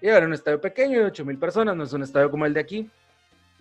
[0.00, 2.54] Y era un estadio pequeño de 8 mil personas, no es un estadio como el
[2.54, 2.90] de aquí.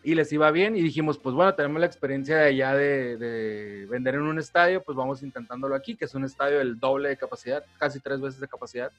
[0.02, 3.86] Y les iba bien y dijimos, pues bueno, tenemos la experiencia de allá de, de
[3.88, 7.18] vender en un estadio, pues vamos intentándolo aquí, que es un estadio del doble de
[7.18, 8.92] capacidad, casi tres veces de capacidad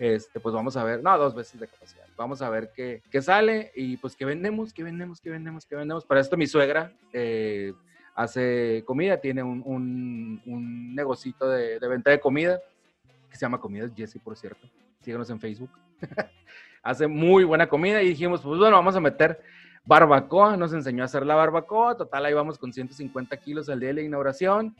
[0.00, 3.20] este, pues vamos a ver, no, dos veces de capacidad, vamos a ver qué, qué
[3.20, 6.06] sale y pues qué vendemos, qué vendemos, qué vendemos, qué vendemos.
[6.06, 7.74] Para esto mi suegra eh,
[8.14, 12.58] hace comida, tiene un, un, un negocito de, de, venta de comida
[13.30, 14.68] que se llama Comidas Jesse, por cierto.
[15.00, 15.70] Síganos en Facebook.
[16.82, 19.40] hace muy buena comida y dijimos, pues bueno, vamos a meter
[19.84, 23.88] barbacoa, nos enseñó a hacer la barbacoa, total, ahí vamos con 150 kilos al día
[23.88, 24.76] de la inauguración.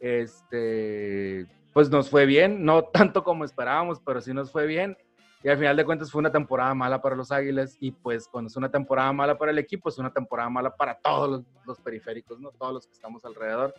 [0.00, 4.96] Este, pues nos fue bien, no tanto como esperábamos, pero sí nos fue bien.
[5.42, 8.48] Y al final de cuentas fue una temporada mala para los Águilas y pues cuando
[8.48, 12.40] es una temporada mala para el equipo, es una temporada mala para todos los, periféricos,
[12.40, 12.50] ¿no?
[12.52, 13.74] Todos los que estamos alrededor.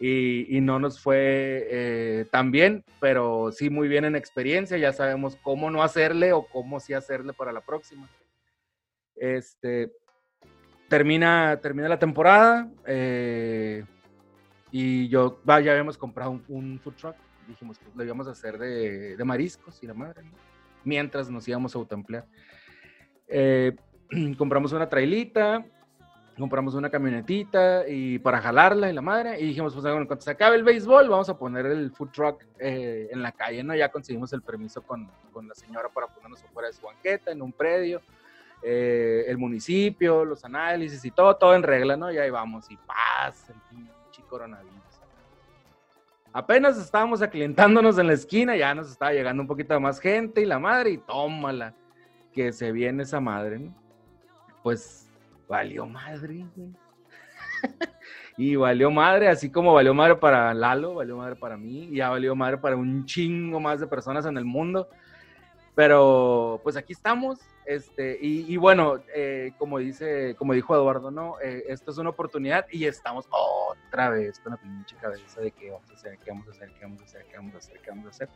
[0.00, 4.92] Y, y no nos fue eh, tan bien, pero sí muy bien en experiencia, ya
[4.92, 8.08] sabemos cómo no hacerle o cómo sí hacerle para la próxima.
[9.14, 9.92] Este,
[10.88, 13.84] termina, termina la temporada, eh,
[14.76, 17.16] y yo, ya habíamos comprado un, food truck.
[17.46, 20.22] Dijimos, pues lo íbamos a hacer de, de mariscos y la madre,
[20.82, 22.26] mientras nos íbamos a autoemplear.
[23.28, 23.76] Eh,
[24.38, 25.64] compramos una trailita,
[26.38, 29.40] compramos una camionetita y para jalarla y la madre.
[29.40, 32.44] Y dijimos, pues bueno, cuando se acabe el béisbol, vamos a poner el food truck
[32.58, 33.74] eh, en la calle, ¿no?
[33.74, 37.42] Ya conseguimos el permiso con, con, la señora para ponernos afuera de su banqueta, en
[37.42, 38.00] un predio.
[38.62, 42.10] Eh, el municipio, los análisis y todo, todo en regla, ¿no?
[42.10, 44.72] Y ahí vamos, y paz, el coronavirus.
[46.32, 50.46] Apenas estábamos aclientándonos en la esquina, ya nos estaba llegando un poquito más gente y
[50.46, 51.74] la madre, y tómala,
[52.32, 53.74] que se viene esa madre, ¿no?
[54.64, 55.03] Pues
[55.48, 56.44] valió madre,
[58.36, 62.34] y valió madre, así como valió madre para Lalo, valió madre para mí, ya valió
[62.34, 64.88] madre para un chingo más de personas en el mundo.
[65.74, 71.40] Pero pues aquí estamos, este, y, bueno, eh, como dice, como dijo Eduardo, ¿no?
[71.40, 75.72] Eh, esto es una oportunidad y estamos otra vez con la pinche cabeza de qué
[75.72, 78.28] vamos a hacer, qué vamos a hacer, qué vamos a hacer, qué vamos a hacer.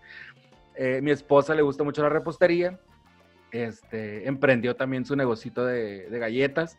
[0.75, 2.81] Eh, mi esposa le gusta mucho la repostería,
[3.53, 6.77] este, emprendió también su negocito de galletas,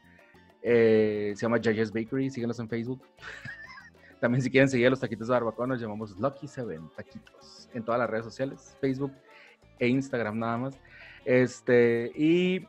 [0.62, 3.02] se llama Judges Bakery, síguenos en Facebook.
[4.20, 7.84] también si quieren seguir a los taquitos de barbacoa, nos llamamos Lucky Seven Taquitos en
[7.84, 9.14] todas las redes sociales, Facebook
[9.80, 10.80] e Instagram nada más.
[11.26, 12.68] Este, y,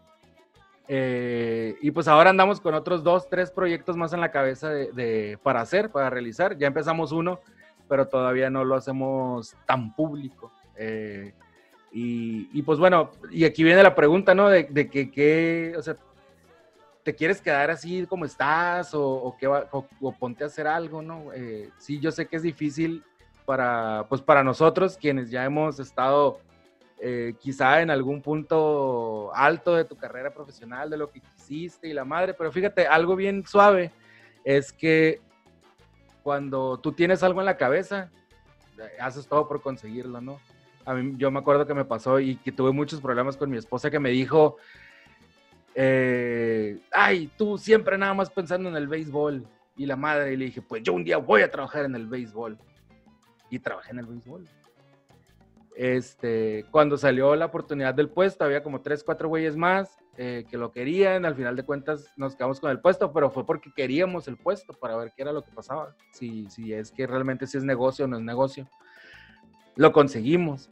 [0.88, 5.38] eh, y pues ahora andamos con otros dos, tres proyectos más en la cabeza de,
[5.42, 6.57] para hacer, para realizar.
[6.57, 7.40] Ya empezamos uno,
[7.88, 10.53] pero todavía no lo hacemos tan público.
[10.76, 11.35] Eh,
[11.92, 14.48] y, pues bueno, y aquí viene la pregunta, ¿no?
[14.48, 15.96] De, que, que, o sea,
[17.02, 21.32] ¿te quieres quedar así como estás o, o, que o, ponte a hacer algo, ¿no?
[21.32, 23.02] Eh, sí, yo sé que es difícil
[23.44, 26.40] para, pues para nosotros, quienes ya hemos estado
[27.00, 31.94] eh, quizá en algún punto alto de tu carrera profesional, de lo que quisiste y
[31.94, 33.90] la madre, pero fíjate, algo bien suave
[34.44, 35.20] es que
[36.22, 38.10] cuando tú tienes algo en la cabeza,
[38.78, 40.38] eh, haces todo por conseguirlo, ¿no?
[41.16, 44.00] Yo me acuerdo que me pasó y que tuve muchos problemas con mi esposa que
[44.00, 44.56] me dijo,
[45.74, 49.46] eh, ay, tú siempre nada más pensando en el béisbol.
[49.76, 52.06] Y la madre, y le dije, pues yo un día voy a trabajar en el
[52.06, 52.59] béisbol.
[53.48, 54.46] Y trabajé en el béisbol.
[55.74, 60.59] Este, cuando salió la oportunidad del puesto, había como tres, cuatro güeyes más eh, que
[60.59, 61.24] lo querían.
[61.24, 64.74] Al final de cuentas nos quedamos con el puesto, pero fue porque queríamos el puesto
[64.74, 65.96] para ver qué era lo que pasaba.
[66.12, 68.68] Si, si es que realmente si es negocio o no es negocio.
[69.76, 70.68] Lo conseguimos.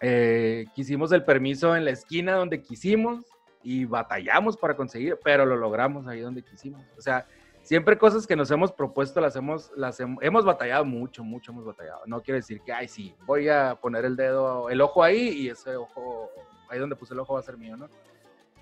[0.00, 3.26] Eh, quisimos el permiso en la esquina donde quisimos
[3.62, 6.84] y batallamos para conseguir, pero lo logramos ahí donde quisimos.
[6.96, 7.26] O sea,
[7.62, 12.02] siempre cosas que nos hemos propuesto las hemos, las hemos batallado mucho, mucho hemos batallado.
[12.06, 15.48] No quiere decir que, ay, sí, voy a poner el dedo, el ojo ahí y
[15.48, 16.30] ese ojo,
[16.68, 17.88] ahí donde puse el ojo va a ser mío, ¿no?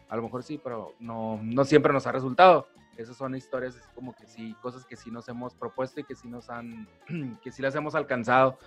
[0.08, 2.66] A lo mejor sí, pero no, no siempre nos ha resultado.
[2.96, 6.28] Esas son historias como que sí, cosas que sí nos hemos propuesto y que sí
[6.28, 6.88] nos han,
[7.42, 8.58] que sí las hemos alcanzado.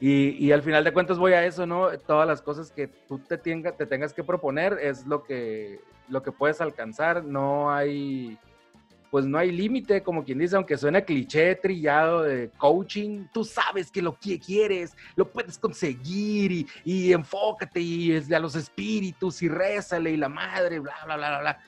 [0.00, 1.88] Y, y, al final de cuentas voy a eso, ¿no?
[1.98, 6.22] Todas las cosas que tú te, tenga, te tengas que proponer es lo que, lo
[6.22, 7.24] que puedes alcanzar.
[7.24, 8.38] No hay,
[9.10, 13.90] pues no hay límite, como quien dice, aunque suena cliché, trillado de coaching, tú sabes
[13.90, 19.42] que lo que quieres, lo puedes conseguir y, y enfócate y es a los espíritus
[19.42, 21.58] y rézale y la madre, bla, bla, bla, bla,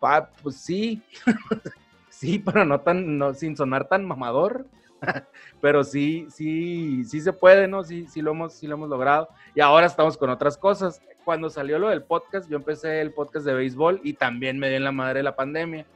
[0.00, 0.30] bla.
[0.42, 1.02] pues sí,
[2.10, 4.66] sí, pero no tan, no, sin sonar tan mamador.
[5.60, 7.84] pero sí, sí, sí se puede, ¿no?
[7.84, 9.28] Sí, sí lo hemos, sí lo hemos logrado.
[9.54, 11.00] Y ahora estamos con otras cosas.
[11.24, 14.78] Cuando salió lo del podcast, yo empecé el podcast de béisbol y también me dio
[14.78, 15.86] en la madre la pandemia.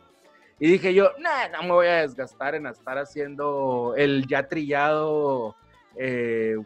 [0.59, 5.57] Y dije yo, nah, no me voy a desgastar en estar haciendo el ya trillado.
[5.97, 6.57] Eh,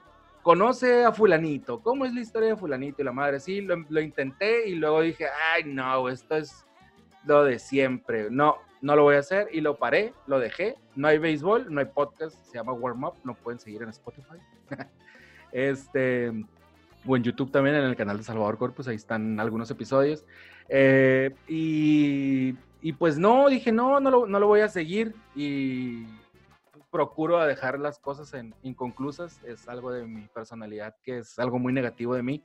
[0.43, 3.03] conoce a fulanito, ¿cómo es la historia de fulanito?
[3.03, 6.65] Y la madre, sí, lo, lo intenté y luego dije, ay, no, esto es
[7.25, 8.29] lo de siempre.
[8.31, 10.77] No, no lo voy a hacer y lo paré, lo dejé.
[10.95, 14.39] No hay béisbol, no hay podcast, se llama Warm Up, lo pueden seguir en Spotify.
[15.53, 16.33] este,
[17.07, 20.25] o en YouTube también, en el canal de Salvador Corpus, ahí están algunos episodios.
[20.69, 26.07] Eh, y, y, pues no, dije, no, no lo, no lo voy a seguir y
[26.91, 32.15] procuro dejar las cosas inconclusas, es algo de mi personalidad que es algo muy negativo
[32.15, 32.43] de mí.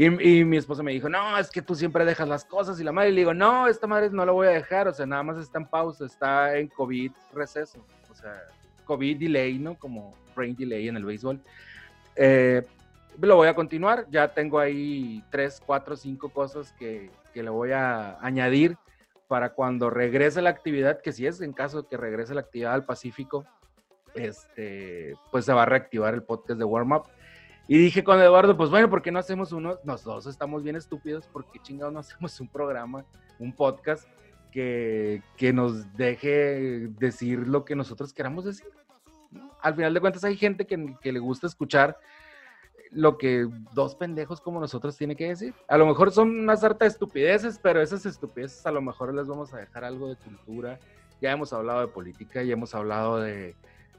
[0.00, 2.78] Y, mi esposa me dijo, no, es que tú siempre dejas las cosas.
[2.78, 4.86] Y la madre le digo, no, esta madre no la voy a dejar.
[4.86, 7.84] O sea, nada más está en pausa, está en COVID receso.
[8.08, 8.44] O sea,
[8.84, 9.76] COVID delay, ¿no?
[9.76, 11.40] Como rain delay en el béisbol.
[12.14, 12.62] Eh,
[13.20, 14.06] lo voy a continuar.
[14.08, 18.76] Ya tengo ahí tres, cuatro, cinco cosas que, que le voy a añadir
[19.26, 22.72] para cuando regrese la actividad, que si es en caso de que regrese la actividad
[22.72, 23.44] al Pacífico,
[24.14, 27.08] este, pues se va a reactivar el podcast de Warm Up
[27.70, 29.78] y dije con Eduardo, pues bueno, ¿por qué no hacemos uno?
[29.84, 33.04] Nosotros estamos bien estúpidos, ¿por qué chingados no hacemos un programa,
[33.38, 34.08] un podcast
[34.50, 38.66] que, que nos deje decir lo que nosotros queramos decir?
[39.60, 41.98] Al final de cuentas hay gente que, que le gusta escuchar
[42.90, 45.54] lo que dos pendejos como nosotros tiene que decir.
[45.68, 49.26] A lo mejor son una sarta de estupideces, pero esas estupideces a lo mejor les
[49.26, 50.78] vamos a dejar algo de cultura.
[51.20, 53.54] Ya hemos hablado de política, ya hemos hablado de,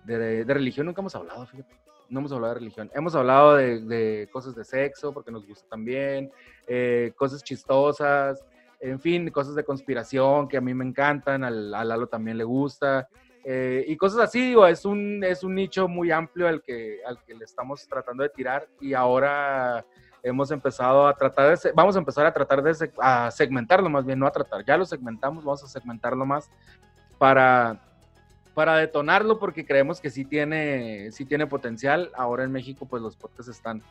[0.06, 4.28] de, de religión, nunca hemos hablado, fíjate no hemos hablado de religión, hemos hablado de,
[4.32, 6.32] cosas de sexo, porque nos gusta también,
[6.68, 8.44] eh, cosas chistosas,
[8.80, 12.44] en fin, cosas de conspiración que a mí me encantan, al, a Lalo también le
[12.44, 13.08] gusta,
[13.44, 17.24] eh, y cosas así, digo, es un, es un nicho muy amplio al que, al
[17.24, 19.86] que le estamos tratando de tirar y ahora
[20.22, 24.20] hemos empezado a tratar de, vamos a empezar a tratar de a segmentarlo más bien,
[24.20, 26.50] no a tratar, ya lo segmentamos, vamos a segmentarlo más
[27.18, 27.82] para
[28.60, 32.12] para detonarlo porque creemos que sí tiene, sí tiene potencial.
[32.14, 33.82] Ahora en México pues los podcasts están,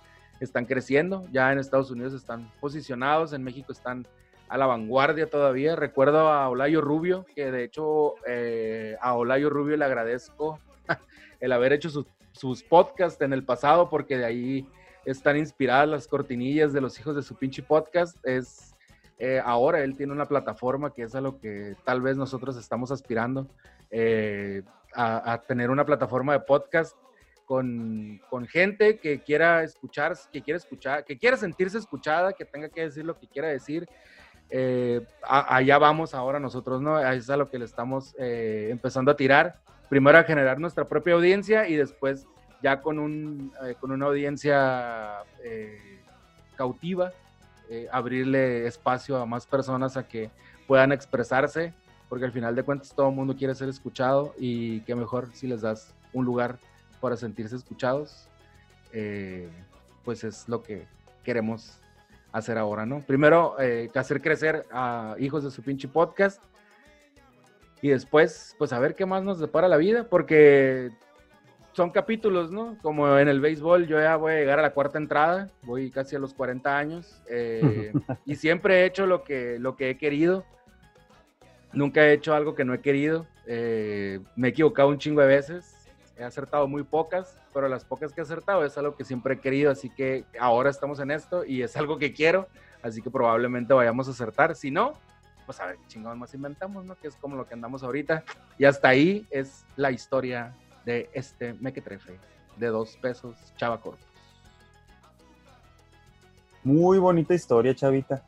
[0.40, 4.07] están creciendo, ya en Estados Unidos están posicionados, en México están
[4.46, 5.74] a la vanguardia todavía.
[5.74, 10.59] Recuerdo a Olayo Rubio, que de hecho eh, a Olayo Rubio le agradezco
[11.40, 14.68] el haber hecho sus, sus podcasts en el pasado porque de ahí
[15.07, 18.18] están inspiradas las cortinillas de los hijos de su pinche podcast.
[18.22, 18.67] Es
[19.18, 22.92] eh, ahora él tiene una plataforma que es a lo que tal vez nosotros estamos
[22.92, 23.48] aspirando.
[23.90, 24.62] Eh,
[24.94, 26.96] a, tener una plataforma de podcast
[27.44, 32.68] con, con, gente que quiera escuchar, que quiera escuchar, que quiera sentirse escuchada, que tenga
[32.68, 33.88] que decir lo que quiera decir.
[34.50, 36.98] Eh, allá vamos ahora nosotros, ¿no?
[36.98, 39.61] Es a lo que le estamos empezando a tirar.
[39.88, 42.26] Primero a generar nuestra propia audiencia y después
[42.62, 45.22] ya con, un, con una audiencia
[46.57, 47.12] cautiva,
[47.92, 50.31] abrirle espacio a más personas a que
[50.66, 51.74] puedan expresarse
[52.09, 55.46] porque al final de cuentas todo el mundo quiere ser escuchado y qué mejor si
[55.46, 56.59] les das un lugar
[57.00, 58.29] para sentirse escuchados,
[58.92, 59.48] eh,
[60.04, 60.87] pues es lo que
[61.23, 61.79] queremos
[62.33, 63.00] hacer ahora, ¿no?
[63.00, 66.42] Primero, eh, hacer crecer a hijos de su pinche podcast
[67.83, 70.90] y después, pues a ver qué más nos depara la vida, porque
[71.79, 72.76] son capítulos, ¿no?
[72.83, 76.16] Como en el béisbol, yo ya voy a llegar a la cuarta entrada, voy casi
[76.16, 77.92] a los 40 años eh,
[78.26, 80.44] y siempre he hecho lo que, lo que he querido
[81.72, 83.26] Nunca he hecho algo que no he querido.
[83.46, 85.76] Eh, me he equivocado un chingo de veces.
[86.16, 89.38] He acertado muy pocas, pero las pocas que he acertado es algo que siempre he
[89.38, 89.70] querido.
[89.70, 92.48] Así que ahora estamos en esto y es algo que quiero.
[92.83, 94.56] Así que probablemente vayamos a acertar.
[94.56, 94.94] Si no,
[95.46, 96.96] pues a ver chingón más inventamos, ¿no?
[96.96, 98.24] Que es como lo que andamos ahorita.
[98.58, 100.54] Y hasta ahí es la historia
[100.88, 102.18] de este mequetrefe
[102.56, 104.06] de dos pesos Chava Corpus.
[106.64, 108.22] Muy bonita historia, Chavita.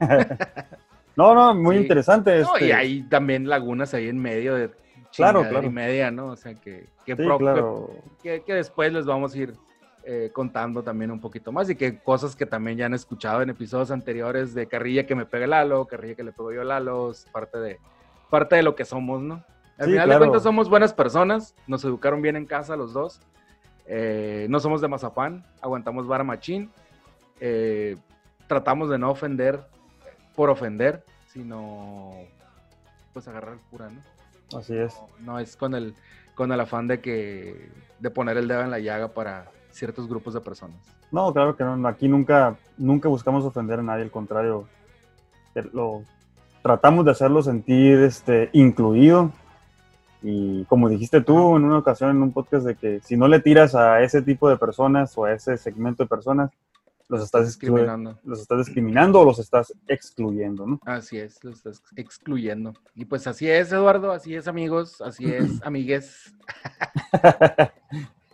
[1.18, 2.36] No, no, muy interesante.
[2.36, 4.70] y este hay también lagunas ahí en medio de
[5.16, 5.66] Claro, claro.
[5.66, 6.26] y media, ¿no?
[6.26, 7.90] O sea, que, que, Sí, pro- claro.
[8.22, 9.54] que, que después les vamos a ir
[10.04, 13.48] eh, contando también un poquito más y que cosas que también ya han escuchado en
[13.48, 17.10] episodios anteriores de carrilla que me pega Lalo, carrilla que le pego yo a Lalo,
[17.12, 17.80] es parte de,
[18.28, 19.42] parte de lo que somos, ¿no?
[19.78, 20.10] Al Sí, final claro.
[20.12, 23.20] de cuentas somos buenas personas, nos educaron bien en casa los dos,
[23.86, 26.70] eh, no somos de mazapán, aguantamos vara machín,
[27.40, 27.96] eh,
[28.46, 29.60] tratamos de no ofender
[30.34, 32.12] por ofender, sino
[33.12, 34.58] pues agarrar cura, ¿no?
[34.58, 34.94] Así es.
[35.20, 35.94] No, no es con el,
[36.34, 40.34] con el afán de que de poner el dedo en la llaga para ciertos grupos
[40.34, 40.76] de personas.
[41.10, 41.86] No, claro que no.
[41.88, 44.66] Aquí nunca, nunca buscamos ofender a nadie, al contrario.
[45.72, 46.02] Lo,
[46.62, 49.30] tratamos de hacerlo sentir este, incluido.
[50.22, 53.40] Y como dijiste tú en una ocasión en un podcast, de que si no le
[53.40, 56.50] tiras a ese tipo de personas o a ese segmento de personas,
[57.08, 58.18] los estás, discriminando.
[58.24, 60.80] los estás discriminando o los estás excluyendo, ¿no?
[60.84, 62.74] Así es, lo estás excluyendo.
[62.94, 66.34] Y pues así es, Eduardo, así es, amigos, así es, amigues.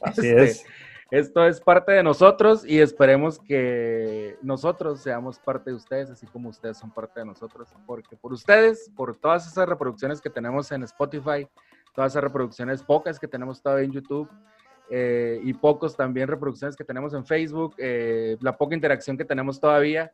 [0.05, 0.65] Así Este, es.
[1.13, 6.49] Esto es parte de nosotros y esperemos que nosotros seamos parte de ustedes, así como
[6.49, 10.85] ustedes son parte de nosotros, porque por ustedes, por todas esas reproducciones que tenemos en
[10.85, 11.47] Spotify,
[11.95, 14.29] todas esas reproducciones pocas que tenemos todavía en YouTube
[14.91, 19.61] eh, y pocos también reproducciones que tenemos en Facebook, eh, la poca interacción que tenemos
[19.61, 20.11] todavía,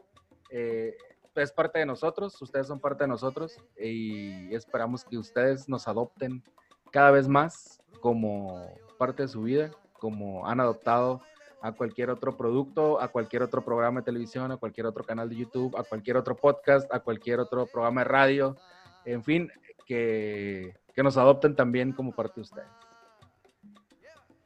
[0.51, 0.97] eh,
[1.35, 6.43] es parte de nosotros, ustedes son parte de nosotros y esperamos que ustedes nos adopten
[6.91, 8.67] cada vez más como
[8.99, 11.21] parte de su vida, como han adoptado
[11.61, 15.37] a cualquier otro producto, a cualquier otro programa de televisión, a cualquier otro canal de
[15.37, 18.57] YouTube, a cualquier otro podcast, a cualquier otro programa de radio,
[19.05, 19.51] en fin,
[19.87, 22.67] que, que nos adopten también como parte de ustedes.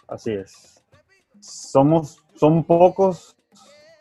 [0.07, 0.85] Así es.
[1.41, 3.35] Somos, son pocos,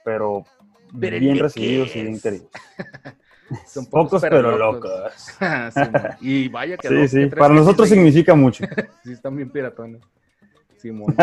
[0.03, 0.43] pero
[0.91, 2.49] bien recibidos y bien queridos.
[3.67, 4.91] Son Pocos, pero locos.
[6.19, 8.65] Sí, y vaya que Sí, dos, sí, que para nosotros significa mucho.
[9.03, 10.01] Sí, están bien piratones.
[10.77, 11.15] Simón.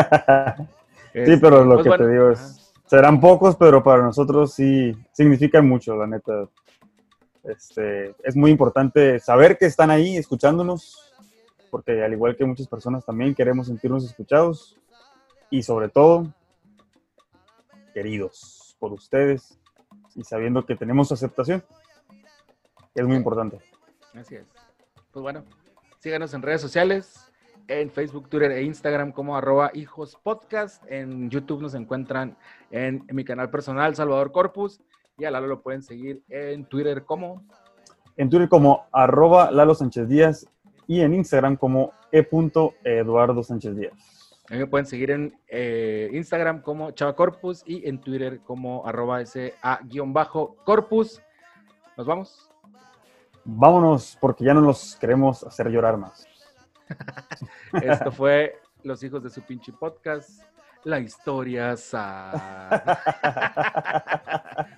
[1.12, 4.96] Sí, pero lo Pues que bueno, te digo es, serán pocos, pero para nosotros sí
[5.12, 6.48] significan mucho, la neta.
[7.44, 11.07] Este, es muy importante saber que están ahí escuchándonos,
[11.70, 14.78] porque al igual que muchas personas también queremos sentirnos escuchados
[15.50, 16.32] y sobre todo
[17.94, 19.58] queridos por ustedes
[20.14, 21.62] y sabiendo que tenemos aceptación.
[22.94, 23.58] Es muy importante.
[24.14, 24.46] Así es.
[25.12, 25.44] Pues bueno,
[26.00, 27.30] síganos en redes sociales,
[27.68, 30.82] en Facebook, Twitter e Instagram como arroba hijos podcast.
[30.88, 32.36] En YouTube nos encuentran
[32.70, 34.80] en, mi canal personal, Salvador Corpus.
[35.16, 37.44] Y a Lalo lo pueden seguir en Twitter como
[38.16, 40.46] En Twitter como arroba Lalo Sánchez Díaz
[40.88, 43.92] y en Instagram como e.eduardo Sánchez Díaz.
[44.48, 48.86] A mí me pueden seguir en eh, Instagram como Chava Corpus y en Twitter como
[48.86, 51.20] arroba SA-corpus.
[51.98, 52.50] Nos vamos.
[53.44, 56.26] Vámonos porque ya no los queremos hacer llorar más.
[57.82, 60.42] Esto fue Los Hijos de su pinche podcast.
[60.84, 62.30] La historia sa.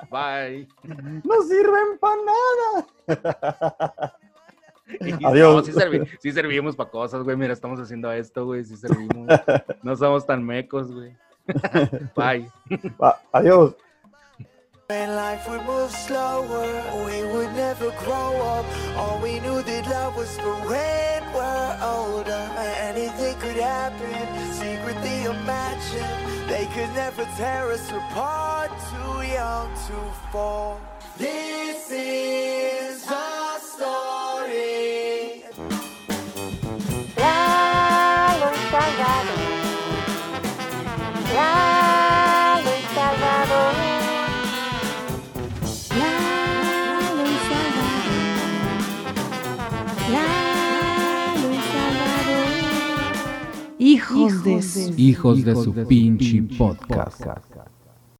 [0.10, 0.66] Bye.
[1.22, 2.16] No sirven para
[3.06, 4.16] nada.
[5.00, 5.54] Y Adiós.
[5.54, 7.36] No, sí, servi- sí servimos para cosas, güey.
[7.36, 8.64] Mira, estamos haciendo esto, güey.
[8.64, 9.28] Sí servimos.
[9.82, 11.16] No somos tan mecos, güey.
[12.16, 12.50] Bye.
[13.32, 13.74] Adiós.
[14.88, 16.66] When life would move slower,
[17.06, 18.66] we would never grow up.
[18.96, 22.42] All we knew that love was for when we're older.
[22.90, 26.48] Anything could happen, secretly imagine.
[26.48, 30.80] They could never tear us apart, too young to fall.
[31.16, 33.04] This is
[54.14, 57.22] Hijos de su Hijos de su pinche podcast.